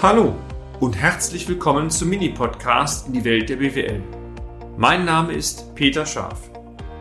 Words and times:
Hallo 0.00 0.36
und 0.78 0.96
herzlich 0.96 1.48
willkommen 1.48 1.90
zum 1.90 2.10
Mini-Podcast 2.10 3.08
in 3.08 3.14
die 3.14 3.24
Welt 3.24 3.48
der 3.48 3.56
BWL. 3.56 4.00
Mein 4.76 5.04
Name 5.04 5.32
ist 5.32 5.74
Peter 5.74 6.06
Scharf. 6.06 6.52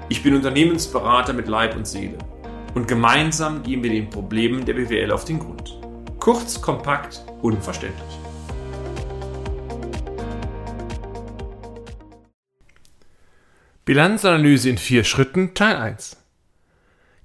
Ich 0.09 0.23
bin 0.23 0.33
Unternehmensberater 0.33 1.31
mit 1.33 1.47
Leib 1.47 1.75
und 1.75 1.86
Seele 1.86 2.18
und 2.73 2.88
gemeinsam 2.88 3.62
gehen 3.62 3.83
wir 3.83 3.91
den 3.91 4.10
Problemen 4.10 4.65
der 4.65 4.73
BWL 4.73 5.12
auf 5.12 5.25
den 5.25 5.38
Grund. 5.38 5.79
Kurz, 6.18 6.60
kompakt, 6.60 7.23
unverständlich. 7.44 8.17
Bilanzanalyse 13.85 14.71
in 14.71 14.79
vier 14.79 15.03
Schritten 15.03 15.53
Teil 15.53 15.75
1. 15.75 16.17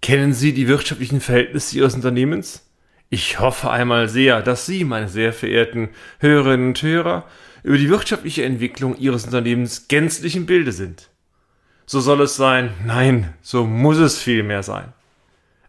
Kennen 0.03 0.35
Sie 0.35 0.53
die 0.53 0.69
wirtschaftlichen 0.69 1.23
Verhältnisse 1.23 1.79
Ihres 1.79 1.95
Unternehmens? 1.95 2.69
Ich 3.15 3.41
hoffe 3.41 3.71
einmal 3.71 4.09
sehr, 4.09 4.41
dass 4.41 4.65
Sie, 4.65 4.85
meine 4.85 5.07
sehr 5.07 5.35
verehrten 5.35 5.91
Hörerinnen 6.21 6.69
und 6.69 6.83
Hörer, 6.83 7.27
über 7.63 7.77
die 7.77 7.91
wirtschaftliche 7.91 8.43
Entwicklung 8.43 8.97
Ihres 8.97 9.27
Unternehmens 9.27 9.87
gänzlich 9.89 10.35
im 10.35 10.47
Bilde 10.47 10.73
sind. 10.73 11.11
So 11.85 12.01
soll 12.01 12.23
es 12.23 12.37
sein, 12.37 12.73
nein, 12.87 13.35
so 13.43 13.67
muss 13.67 13.99
es 13.99 14.19
vielmehr 14.19 14.63
sein. 14.63 14.95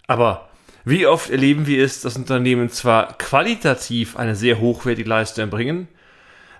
Aber 0.08 0.52
wie 0.86 1.05
oft 1.05 1.30
erleben 1.30 1.67
wir 1.67 1.84
es, 1.84 2.00
dass 2.00 2.16
Unternehmen 2.16 2.70
zwar 2.70 3.17
qualitativ 3.17 4.16
eine 4.16 4.38
sehr 4.38 4.62
hochwertige 4.62 5.09
Leistung 5.09 5.41
erbringen, 5.41 5.89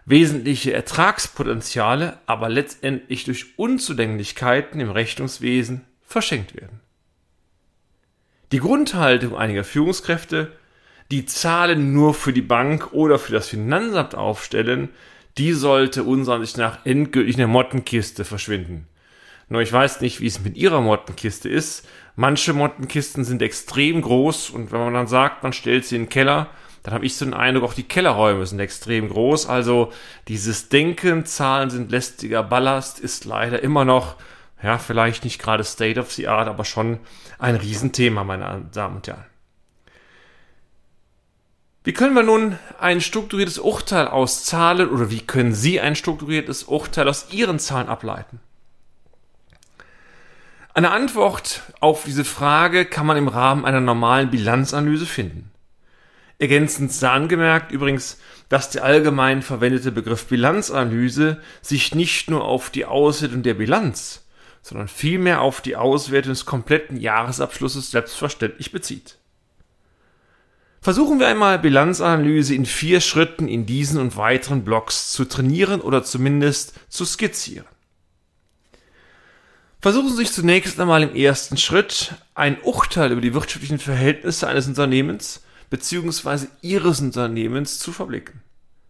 wesentliche 0.04 0.73
Ertragspotenziale 0.73 2.18
aber 2.26 2.49
letztendlich 2.49 3.23
durch 3.23 3.57
Unzulänglichkeiten 3.57 4.81
im 4.81 4.91
Rechnungswesen 4.91 5.85
verschenkt 6.02 6.57
werden. 6.57 6.81
Die 8.52 8.59
Grundhaltung 8.59 9.38
einiger 9.38 9.63
Führungskräfte 9.63 10.52
die 11.13 11.27
Zahlen 11.27 11.94
nur 11.94 12.16
für 12.16 12.34
die 12.34 12.41
Bank 12.41 12.91
oder 12.91 13.20
für 13.20 13.34
das 13.34 13.48
Finanzamt 13.48 14.16
aufstellen, 14.16 14.90
die 15.38 15.54
sollte 15.54 16.04
unserer 16.04 16.35
Ansicht 16.35 16.57
nach 16.57 16.87
endgültig 16.87 17.35
in 17.35 17.37
der 17.37 17.48
Mottenkiste 17.48 18.26
verschwinden. 18.26 18.87
Nur 19.48 19.62
ich 19.62 19.71
weiß 19.71 20.02
nicht, 20.02 20.21
wie 20.21 20.26
es 20.26 20.43
mit 20.43 20.57
ihrer 20.57 20.82
Mottenkiste 20.82 21.49
ist. 21.49 21.87
Manche 22.15 22.54
Mottenkisten 22.54 23.26
sind 23.26 23.43
extrem 23.43 24.02
groß 24.02 24.49
und 24.49 24.71
wenn 24.71 24.79
man 24.79 24.96
dann 24.96 25.05
sagt, 25.05 25.43
man 25.43 25.54
stellt 25.54 25.85
sie 25.85 25.98
in 25.98 26.05
den 26.05 26.10
Keller, 26.10 26.49
dann 26.82 26.96
habe 26.96 27.05
ich 27.05 27.15
so 27.15 27.26
den 27.26 27.35
Eindruck, 27.35 27.70
auch 27.70 27.74
die 27.76 27.84
Kellerräume 27.84 28.48
sind 28.48 28.59
extrem 28.59 29.07
groß. 29.07 29.46
Also 29.46 29.93
dieses 30.27 30.70
Denken, 30.70 31.27
Zahlen 31.27 31.70
sind 31.70 31.91
lästiger 31.91 32.41
Ballast, 32.41 32.99
ist 32.99 33.26
leider 33.26 33.62
immer 33.62 33.85
noch, 33.85 34.15
ja, 34.63 34.80
vielleicht 34.80 35.26
nicht 35.26 35.40
gerade 35.40 35.63
State 35.63 35.99
of 35.99 36.12
the 36.12 36.27
Art, 36.27 36.48
aber 36.48 36.65
schon 36.65 36.98
ein 37.37 37.55
Riesenthema, 37.55 38.24
meine 38.24 38.65
Damen 38.74 38.96
und 38.96 39.07
Herren. 39.07 39.32
Wie 41.85 41.91
können 41.91 42.15
wir 42.15 42.23
nun 42.23 42.57
ein 42.79 43.01
strukturiertes 43.01 43.59
Urteil 43.59 44.07
aus 44.07 44.45
Zahlen 44.45 44.89
oder 44.89 45.12
wie 45.12 45.20
können 45.20 45.53
Sie 45.53 45.81
ein 45.81 45.98
strukturiertes 45.98 46.63
Urteil 46.63 47.09
aus 47.09 47.27
Ihren 47.31 47.59
Zahlen 47.59 47.90
ableiten? 47.90 48.40
Eine 50.73 50.91
Antwort 50.91 51.62
auf 51.81 52.05
diese 52.05 52.23
Frage 52.23 52.85
kann 52.85 53.05
man 53.05 53.17
im 53.17 53.27
Rahmen 53.27 53.65
einer 53.65 53.81
normalen 53.81 54.31
Bilanzanalyse 54.31 55.05
finden. 55.05 55.51
Ergänzend 56.40 56.93
sei 56.93 57.09
angemerkt 57.09 57.71
übrigens, 57.71 58.18
dass 58.47 58.70
der 58.70 58.85
allgemein 58.85 59.41
verwendete 59.41 59.91
Begriff 59.91 60.25
Bilanzanalyse 60.27 61.41
sich 61.62 61.93
nicht 61.93 62.29
nur 62.29 62.45
auf 62.45 62.70
die 62.70 62.85
Auswertung 62.85 63.43
der 63.43 63.55
Bilanz, 63.55 64.25
sondern 64.62 64.88
vielmehr 64.88 65.41
auf 65.41 65.59
die 65.59 65.75
Auswertung 65.75 66.31
des 66.31 66.45
kompletten 66.45 66.95
Jahresabschlusses 66.95 67.91
selbstverständlich 67.91 68.72
bezieht. 68.72 69.18
Versuchen 70.84 71.17
wir 71.17 71.29
einmal 71.29 71.59
Bilanzanalyse 71.59 72.53
in 72.53 72.66
vier 72.66 73.00
Schritten 73.00 73.47
in 73.47 73.66
diesen 73.66 74.01
und 74.01 74.17
weiteren 74.17 74.66
Blocks 74.66 75.13
zu 75.13 75.23
trainieren 75.23 75.79
oder 75.79 76.03
zumindest 76.03 76.73
zu 76.90 77.06
skizzieren. 77.06 77.66
Versuchen 79.80 80.09
Sie 80.09 80.18
sich 80.18 80.34
zunächst 80.34 80.78
einmal 80.81 81.02
im 81.03 81.16
ersten 81.16 81.56
Schritt 81.56 82.16
ein 82.35 82.62
Urteil 82.63 83.13
über 83.13 83.22
die 83.22 83.34
wirtschaftlichen 83.34 83.80
Verhältnisse 83.80 84.46
eines 84.50 84.68
Unternehmens 84.68 85.41
bzw. 85.69 86.47
Ihres 86.62 87.00
Unternehmens 87.00 87.79
zu 87.79 87.94
verblicken. 87.94 88.41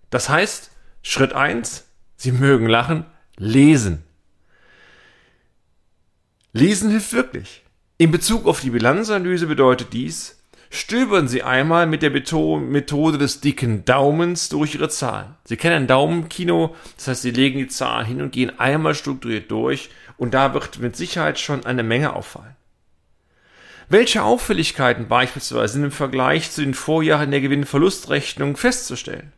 Das 0.10 0.30
heißt, 0.30 0.72
Schritt 1.04 1.34
eins: 1.34 1.84
Sie 2.16 2.32
mögen 2.32 2.66
lachen, 2.66 3.06
lesen. 3.38 4.02
Lesen 6.54 6.90
hilft 6.90 7.14
wirklich. 7.14 7.62
In 8.00 8.10
Bezug 8.10 8.48
auf 8.48 8.62
die 8.62 8.72
Bilanzanalyse 8.72 9.46
bedeutet 9.46 9.94
dies, 9.94 10.40
stöbern 10.74 11.28
Sie 11.28 11.44
einmal 11.44 11.86
mit 11.86 12.02
der 12.02 12.10
Methode 12.10 13.18
des 13.20 13.42
dicken 13.42 13.86
Daumens 13.86 14.50
durch 14.50 14.74
Ihre 14.74 14.90
Zahlen. 14.90 15.36
Sie 15.46 15.56
kennen 15.56 15.84
ein 15.84 15.88
Daumenkino, 15.88 16.76
das 16.98 17.08
heißt, 17.08 17.22
Sie 17.22 17.32
legen 17.32 17.60
die 17.60 17.68
Zahlen 17.68 18.08
hin 18.08 18.22
und 18.22 18.32
gehen 18.32 18.60
einmal 18.60 18.96
strukturiert 18.96 19.52
durch 19.52 19.90
und 20.18 20.34
da 20.34 20.54
wird 20.56 20.80
mit 20.80 20.96
Sicherheit 20.96 21.40
schon 21.40 21.64
eine 21.66 21.84
Menge 21.84 22.14
auffallen. 22.14 22.56
Welche 23.88 24.24
Auffälligkeiten 24.24 25.08
beispielsweise 25.08 25.74
sind 25.74 25.84
im 25.84 25.92
Vergleich 25.92 26.50
zu 26.50 26.62
den 26.62 26.74
Vorjahren 26.74 27.30
der 27.30 27.42
Gewinn-Verlust-Rechnung 27.42 28.58
festzustellen? 28.58 29.32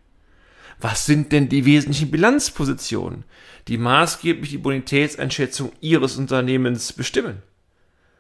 Was 0.80 1.06
sind 1.06 1.34
denn 1.34 1.50
die 1.50 1.66
wesentlichen 1.66 2.12
Bilanzpositionen, 2.12 3.26
die 3.68 3.78
maßgeblich 3.78 4.52
die 4.52 4.58
Bonitätseinschätzung 4.58 5.74
Ihres 5.82 6.16
Unternehmens 6.16 6.94
bestimmen? 6.94 7.42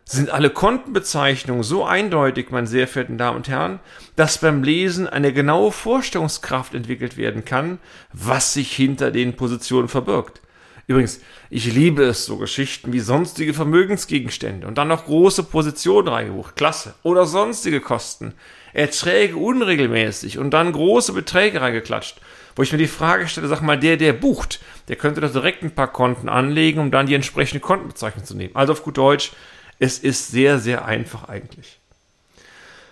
Sind 0.08 0.30
alle 0.30 0.52
Kontenbezeichnungen 0.52 1.64
so 1.64 1.84
eindeutig, 1.84 2.52
meine 2.52 2.68
sehr 2.68 2.88
verehrten 2.88 3.18
Damen 3.18 3.38
und 3.38 3.50
Herren, 3.50 3.80
dass 4.16 4.38
beim 4.38 4.64
Lesen 4.64 5.08
eine 5.08 5.34
genaue 5.34 5.72
Vorstellungskraft 5.72 6.76
entwickelt 6.76 7.18
werden 7.18 7.44
kann, 7.44 7.80
was 8.14 8.54
sich 8.54 8.72
hinter 8.72 9.10
den 9.10 9.36
Positionen 9.36 9.88
verbirgt. 9.88 10.42
Übrigens, 10.88 11.22
ich 11.50 11.74
liebe 11.74 12.04
es, 12.04 12.26
so 12.26 12.38
Geschichten 12.38 12.94
wie 12.94 13.00
sonstige 13.00 13.56
Vermögensgegenstände 13.56 14.68
und 14.68 14.78
dann 14.78 14.88
noch 14.88 15.06
große 15.06 15.42
Positionen 15.42 16.08
reingebucht, 16.08 16.56
Klasse, 16.56 16.94
oder 17.02 17.26
sonstige 17.26 17.82
Kosten, 17.82 18.34
Erträge 18.74 19.38
unregelmäßig 19.38 20.38
und 20.38 20.52
dann 20.52 20.72
große 20.72 21.14
Beträge 21.14 21.62
reingeklatscht, 21.62 22.22
wo 22.56 22.62
ich 22.62 22.72
mir 22.72 22.78
die 22.78 22.88
Frage 22.88 23.28
stelle, 23.28 23.48
sag 23.48 23.62
mal, 23.62 23.80
der, 23.80 23.98
der 23.98 24.14
bucht, 24.14 24.60
der 24.88 24.96
könnte 24.96 25.22
doch 25.22 25.32
direkt 25.32 25.64
ein 25.64 25.74
paar 25.74 25.92
Konten 25.92 26.30
anlegen, 26.30 26.80
um 26.80 26.92
dann 26.92 27.08
die 27.08 27.16
entsprechende 27.16 27.62
Kontenbezeichnung 27.62 28.26
zu 28.26 28.38
nehmen. 28.38 28.56
Also 28.56 28.74
auf 28.74 28.84
gut 28.84 28.98
Deutsch, 28.98 29.32
es 29.80 30.00
ist 30.00 30.32
sehr, 30.32 30.60
sehr 30.60 30.86
einfach 30.86 31.28
eigentlich. 31.30 31.80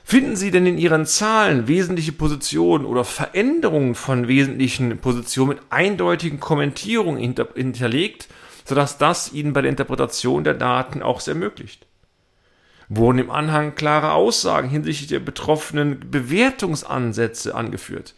Finden 0.04 0.36
Sie 0.36 0.52
denn 0.52 0.66
in 0.66 0.78
Ihren 0.78 1.06
Zahlen 1.06 1.68
wesentliche 1.68 2.12
Positionen 2.12 2.86
oder 2.86 3.06
Veränderungen 3.06 3.96
von 3.96 4.28
wesentlichen 4.28 4.98
Positionen 4.98 5.50
mit 5.50 5.60
eindeutigen 5.70 6.40
Kommentierungen 6.40 7.20
hinterlegt, 7.56 8.28
sodass 8.66 8.98
das 8.98 9.32
Ihnen 9.32 9.54
bei 9.54 9.62
der 9.62 9.70
Interpretation 9.70 10.44
der 10.44 10.56
Daten 10.56 11.02
auch 11.02 11.22
sehr 11.22 11.36
ermöglicht? 11.36 11.86
Wurden 12.90 13.20
im 13.20 13.32
Anhang 13.32 13.76
klare 13.76 14.12
Aussagen 14.12 14.70
hinsichtlich 14.70 15.08
der 15.08 15.20
betroffenen 15.20 16.12
Bewertungsansätze 16.12 17.56
angeführt? 17.56 18.14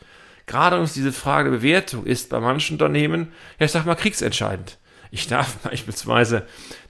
Gerade 0.47 0.79
uns 0.79 0.93
diese 0.93 1.13
Frage 1.13 1.51
der 1.51 1.59
Bewertung 1.59 2.05
ist 2.05 2.29
bei 2.29 2.39
manchen 2.39 2.73
Unternehmen, 2.73 3.31
ja 3.59 3.65
ich 3.65 3.71
sag 3.71 3.85
mal, 3.85 3.95
kriegsentscheidend. 3.95 4.77
Ich 5.15 5.27
darf 5.27 5.55
beispielsweise 5.63 6.43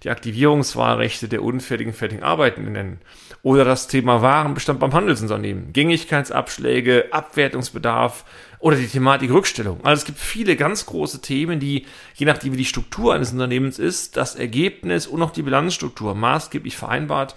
die 0.03 0.09
Aktivierungswahlrechte 0.09 1.27
der 1.27 1.43
unfertigen 1.43 1.93
fertigen 1.93 2.23
Arbeiten 2.23 2.71
nennen 2.71 2.99
oder 3.43 3.63
das 3.63 3.87
Thema 3.87 4.23
Warenbestand 4.23 4.79
beim 4.79 4.93
Handelsunternehmen, 4.93 5.73
Gängigkeitsabschläge, 5.73 7.09
Abwertungsbedarf 7.11 8.25
oder 8.57 8.77
die 8.77 8.87
Thematik 8.87 9.29
Rückstellung. 9.29 9.79
Also 9.83 10.01
es 10.01 10.05
gibt 10.05 10.17
viele 10.17 10.55
ganz 10.55 10.87
große 10.87 11.21
Themen, 11.21 11.59
die, 11.59 11.85
je 12.15 12.25
nachdem 12.25 12.53
wie 12.53 12.57
die 12.57 12.65
Struktur 12.65 13.13
eines 13.13 13.31
Unternehmens 13.31 13.77
ist, 13.77 14.17
das 14.17 14.33
Ergebnis 14.33 15.05
und 15.05 15.21
auch 15.21 15.31
die 15.31 15.43
Bilanzstruktur 15.43 16.15
maßgeblich 16.15 16.75
vereinbart. 16.75 17.35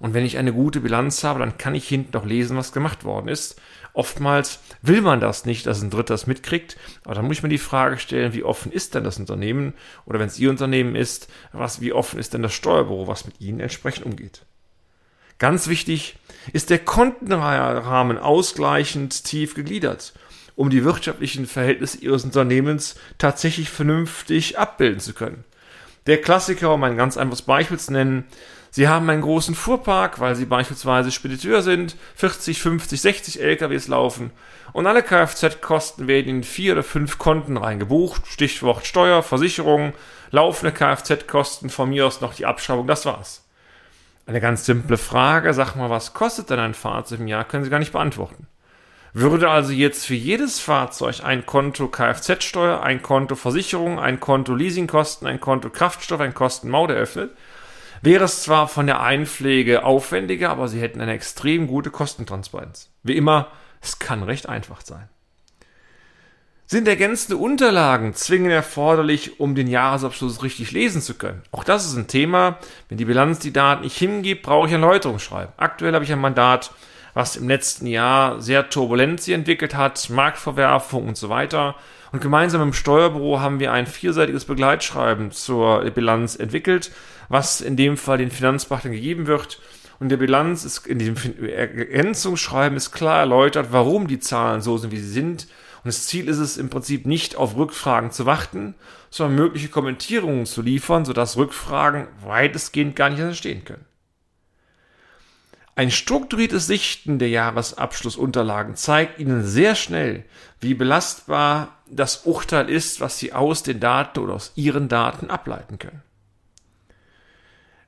Und 0.00 0.14
wenn 0.14 0.24
ich 0.24 0.38
eine 0.38 0.52
gute 0.52 0.80
Bilanz 0.80 1.22
habe, 1.22 1.38
dann 1.38 1.58
kann 1.58 1.74
ich 1.74 1.86
hinten 1.86 2.12
noch 2.14 2.24
lesen, 2.24 2.56
was 2.56 2.72
gemacht 2.72 3.04
worden 3.04 3.28
ist. 3.28 3.60
Oftmals 3.92 4.60
will 4.82 5.02
man 5.02 5.20
das 5.20 5.44
nicht, 5.44 5.66
dass 5.66 5.82
ein 5.82 5.90
Dritter 5.90 6.14
das 6.14 6.26
mitkriegt, 6.26 6.76
aber 7.04 7.14
dann 7.14 7.26
muss 7.26 7.36
ich 7.36 7.42
mir 7.42 7.48
die 7.48 7.58
Frage 7.58 7.98
stellen, 7.98 8.32
wie 8.32 8.44
offen 8.44 8.72
ist 8.72 8.94
denn 8.94 9.04
das 9.04 9.18
Unternehmen 9.18 9.74
oder 10.06 10.18
wenn 10.18 10.28
es 10.28 10.38
Ihr 10.38 10.48
Unternehmen 10.48 10.96
ist, 10.96 11.28
was, 11.52 11.80
wie 11.80 11.92
offen 11.92 12.18
ist 12.18 12.32
denn 12.32 12.42
das 12.42 12.54
Steuerbüro, 12.54 13.08
was 13.08 13.26
mit 13.26 13.40
Ihnen 13.40 13.60
entsprechend 13.60 14.06
umgeht. 14.06 14.42
Ganz 15.38 15.68
wichtig 15.68 16.16
ist 16.52 16.70
der 16.70 16.78
Kontenrahmen 16.78 18.18
ausgleichend 18.18 19.24
tief 19.24 19.54
gegliedert, 19.54 20.14
um 20.54 20.70
die 20.70 20.84
wirtschaftlichen 20.84 21.46
Verhältnisse 21.46 21.98
Ihres 21.98 22.24
Unternehmens 22.24 22.96
tatsächlich 23.18 23.70
vernünftig 23.70 24.58
abbilden 24.58 25.00
zu 25.00 25.14
können. 25.14 25.44
Der 26.06 26.20
Klassiker, 26.20 26.72
um 26.72 26.84
ein 26.84 26.96
ganz 26.96 27.16
einfaches 27.16 27.42
Beispiel 27.42 27.78
zu 27.78 27.92
nennen, 27.92 28.24
Sie 28.70 28.86
haben 28.86 29.10
einen 29.10 29.22
großen 29.22 29.56
Fuhrpark, 29.56 30.20
weil 30.20 30.36
Sie 30.36 30.44
beispielsweise 30.44 31.10
Spediteur 31.10 31.62
sind, 31.62 31.96
40, 32.14 32.62
50, 32.62 33.00
60 33.00 33.40
LKWs 33.40 33.88
laufen 33.88 34.30
und 34.72 34.86
alle 34.86 35.02
Kfz-Kosten 35.02 36.06
werden 36.06 36.28
in 36.28 36.44
vier 36.44 36.74
oder 36.74 36.84
fünf 36.84 37.18
Konten 37.18 37.56
reingebucht. 37.56 38.26
Stichwort 38.28 38.86
Steuer, 38.86 39.22
Versicherung, 39.22 39.92
laufende 40.30 40.72
Kfz-Kosten, 40.72 41.70
von 41.70 41.90
mir 41.90 42.06
aus 42.06 42.20
noch 42.20 42.34
die 42.34 42.46
Abschreibung, 42.46 42.86
das 42.86 43.06
war's. 43.06 43.44
Eine 44.26 44.40
ganz 44.40 44.64
simple 44.64 44.96
Frage, 44.96 45.52
sag 45.54 45.74
mal, 45.74 45.90
was 45.90 46.14
kostet 46.14 46.50
denn 46.50 46.60
ein 46.60 46.74
Fahrzeug 46.74 47.18
im 47.18 47.26
Jahr, 47.26 47.44
können 47.44 47.64
Sie 47.64 47.70
gar 47.70 47.80
nicht 47.80 47.92
beantworten. 47.92 48.46
Würde 49.12 49.50
also 49.50 49.72
jetzt 49.72 50.06
für 50.06 50.14
jedes 50.14 50.60
Fahrzeug 50.60 51.24
ein 51.24 51.44
Konto 51.44 51.88
Kfz-Steuer, 51.88 52.80
ein 52.80 53.02
Konto 53.02 53.34
Versicherung, 53.34 53.98
ein 53.98 54.20
Konto 54.20 54.54
Leasingkosten, 54.54 55.26
ein 55.26 55.40
Konto 55.40 55.68
Kraftstoff, 55.68 56.20
ein 56.20 56.34
Kostenmaut 56.34 56.90
eröffnet, 56.90 57.32
wäre 58.02 58.24
es 58.24 58.42
zwar 58.42 58.68
von 58.68 58.86
der 58.86 59.00
Einpflege 59.00 59.84
aufwendiger, 59.84 60.50
aber 60.50 60.68
sie 60.68 60.80
hätten 60.80 61.00
eine 61.00 61.12
extrem 61.12 61.66
gute 61.66 61.90
Kostentransparenz. 61.90 62.90
Wie 63.02 63.16
immer, 63.16 63.48
es 63.80 63.98
kann 63.98 64.22
recht 64.22 64.48
einfach 64.48 64.80
sein. 64.82 65.08
Sind 66.66 66.86
ergänzende 66.86 67.36
Unterlagen 67.36 68.14
zwingend 68.14 68.52
erforderlich, 68.52 69.40
um 69.40 69.56
den 69.56 69.66
Jahresabschluss 69.66 70.44
richtig 70.44 70.70
lesen 70.70 71.02
zu 71.02 71.14
können? 71.14 71.42
Auch 71.50 71.64
das 71.64 71.84
ist 71.84 71.96
ein 71.96 72.06
Thema. 72.06 72.58
Wenn 72.88 72.96
die 72.96 73.06
Bilanz 73.06 73.40
die 73.40 73.52
Daten 73.52 73.82
nicht 73.82 73.96
hingibt, 73.96 74.42
brauche 74.42 74.68
ich 74.68 74.74
ein 74.74 74.82
Erläuterungsschreiben. 74.82 75.52
Aktuell 75.56 75.94
habe 75.94 76.04
ich 76.04 76.12
ein 76.12 76.20
Mandat, 76.20 76.70
was 77.12 77.34
im 77.34 77.48
letzten 77.48 77.86
Jahr 77.86 78.40
sehr 78.40 78.70
turbulent 78.70 79.20
sich 79.20 79.34
entwickelt 79.34 79.74
hat, 79.74 80.10
Marktverwerfung 80.10 81.08
und 81.08 81.16
so 81.16 81.28
weiter. 81.28 81.74
Und 82.12 82.20
gemeinsam 82.20 82.62
im 82.62 82.72
Steuerbüro 82.72 83.40
haben 83.40 83.58
wir 83.58 83.72
ein 83.72 83.86
vierseitiges 83.86 84.44
Begleitschreiben 84.44 85.32
zur 85.32 85.90
Bilanz 85.90 86.36
entwickelt, 86.36 86.92
was 87.30 87.62
in 87.62 87.76
dem 87.76 87.96
Fall 87.96 88.18
den 88.18 88.30
Finanzberatern 88.30 88.92
gegeben 88.92 89.26
wird. 89.26 89.60
Und 90.00 90.10
der 90.10 90.16
Bilanz 90.18 90.64
ist 90.64 90.86
in 90.86 90.98
diesem 90.98 91.16
Ergänzungsschreiben 91.46 92.76
ist 92.76 92.90
klar 92.90 93.20
erläutert, 93.20 93.68
warum 93.70 94.08
die 94.08 94.18
Zahlen 94.18 94.60
so 94.60 94.76
sind, 94.76 94.90
wie 94.90 94.98
sie 94.98 95.08
sind. 95.08 95.46
Und 95.82 95.86
das 95.86 96.06
Ziel 96.06 96.28
ist 96.28 96.38
es 96.38 96.58
im 96.58 96.68
Prinzip 96.68 97.06
nicht 97.06 97.36
auf 97.36 97.56
Rückfragen 97.56 98.10
zu 98.10 98.26
warten, 98.26 98.74
sondern 99.08 99.36
mögliche 99.36 99.68
Kommentierungen 99.68 100.44
zu 100.44 100.60
liefern, 100.60 101.04
sodass 101.04 101.36
Rückfragen 101.36 102.08
weitestgehend 102.24 102.96
gar 102.96 103.10
nicht 103.10 103.20
entstehen 103.20 103.64
können. 103.64 103.86
Ein 105.76 105.90
strukturiertes 105.90 106.66
Sichten 106.66 107.18
der 107.18 107.28
Jahresabschlussunterlagen 107.28 108.74
zeigt 108.74 109.20
Ihnen 109.20 109.44
sehr 109.44 109.76
schnell, 109.76 110.24
wie 110.60 110.74
belastbar 110.74 111.76
das 111.88 112.26
Urteil 112.26 112.68
ist, 112.68 113.00
was 113.00 113.18
Sie 113.18 113.32
aus 113.32 113.62
den 113.62 113.80
Daten 113.80 114.18
oder 114.18 114.34
aus 114.34 114.52
Ihren 114.56 114.88
Daten 114.88 115.30
ableiten 115.30 115.78
können. 115.78 116.02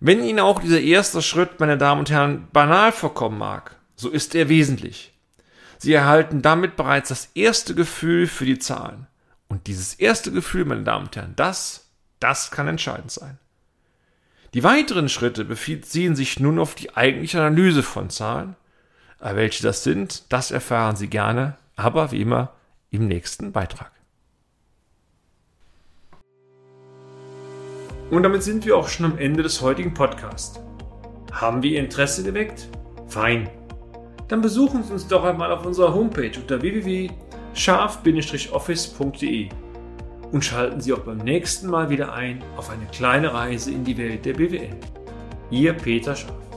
Wenn 0.05 0.25
Ihnen 0.25 0.41
auch 0.41 0.61
dieser 0.61 0.81
erste 0.81 1.23
Schritt, 1.23 1.61
meine 1.61 1.79
Damen 1.79 2.01
und 2.01 2.11
Herren, 2.11 2.49
banal 2.53 2.91
vorkommen 2.91 3.39
mag, 3.39 3.77
so 3.95 4.11
ist 4.11 4.35
er 4.35 4.49
wesentlich. 4.49 5.13
Sie 5.79 5.93
erhalten 5.93 6.43
damit 6.43 6.75
bereits 6.75 7.11
das 7.11 7.31
erste 7.35 7.77
Gefühl 7.77 8.27
für 8.27 8.45
die 8.45 8.59
Zahlen. 8.59 9.07
Und 9.47 9.69
dieses 9.69 9.95
erste 9.95 10.33
Gefühl, 10.33 10.65
meine 10.65 10.83
Damen 10.83 11.05
und 11.05 11.15
Herren, 11.15 11.35
das, 11.37 11.87
das 12.19 12.51
kann 12.51 12.67
entscheidend 12.67 13.13
sein. 13.13 13.39
Die 14.55 14.65
weiteren 14.65 15.09
Schritte 15.09 15.45
beziehen 15.45 16.17
sich 16.17 16.41
nun 16.41 16.59
auf 16.59 16.75
die 16.75 16.97
eigentliche 16.97 17.41
Analyse 17.41 17.85
von 17.85 18.11
Zahlen. 18.11 18.57
Aber 19.21 19.37
welche 19.37 19.63
das 19.63 19.85
sind, 19.85 20.33
das 20.33 20.51
erfahren 20.51 20.97
Sie 20.97 21.11
gerne, 21.11 21.57
aber 21.77 22.11
wie 22.11 22.23
immer 22.23 22.53
im 22.91 23.07
nächsten 23.07 23.53
Beitrag. 23.53 23.93
Und 28.13 28.23
damit 28.25 28.43
sind 28.43 28.67
wir 28.67 28.77
auch 28.77 28.89
schon 28.89 29.07
am 29.07 29.17
Ende 29.17 29.43
des 29.43 29.63
heutigen 29.63 29.95
Podcasts. 29.95 30.61
Haben 31.33 31.63
wir 31.63 31.71
Ihr 31.71 31.81
Interesse 31.81 32.23
geweckt? 32.23 32.69
Fein. 33.09 33.49
Dann 34.29 34.43
besuchen 34.43 34.83
Sie 34.83 34.93
uns 34.93 35.09
doch 35.09 35.25
einmal 35.25 35.51
auf 35.51 35.65
unserer 35.65 35.95
Homepage 35.95 36.39
unter 36.39 36.61
www.scharf-office.de 36.61 39.49
und 40.31 40.45
schalten 40.45 40.83
Sie 40.83 40.93
auch 40.93 40.99
beim 40.99 41.17
nächsten 41.17 41.71
Mal 41.71 41.89
wieder 41.89 42.13
ein 42.13 42.45
auf 42.59 42.69
eine 42.69 42.85
kleine 42.93 43.33
Reise 43.33 43.71
in 43.71 43.83
die 43.83 43.97
Welt 43.97 44.27
der 44.27 44.35
BWL. 44.35 44.77
Ihr 45.51 45.73
Peter 45.73 46.15
Schaaf. 46.15 46.52